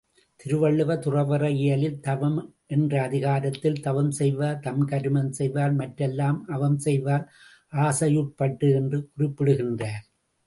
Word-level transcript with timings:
திருவள்ளுவர் 0.39 1.01
துறவற 1.01 1.43
இயலில் 1.55 1.99
தவம் 1.99 2.39
என்றஅதிகாரத்தில் 2.67 3.77
தவம்செய்வார் 3.83 4.63
தங்கருமம் 4.63 5.29
செய்வார் 5.29 5.75
மற்றெல்லாம் 5.75 6.39
அவம்செய்வார் 6.47 7.25
ஆசையுட் 7.79 8.33
பட்டு 8.35 8.69
என்று 8.71 8.99
குறிப்பிடுகின்றார். 9.07 10.03